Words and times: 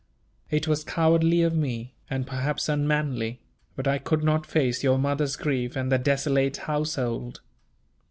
It 0.49 0.67
was 0.67 0.83
cowardly 0.83 1.43
of 1.43 1.55
me, 1.55 1.93
and 2.09 2.25
perhaps 2.25 2.67
unmanly; 2.67 3.39
but 3.75 3.87
I 3.87 3.99
could 3.99 4.23
not 4.23 4.47
face 4.47 4.83
your 4.83 4.97
mother's 4.97 5.35
grief 5.35 5.75
and 5.75 5.91
the 5.91 5.99
desolate 5.99 6.57
household. 6.57 7.41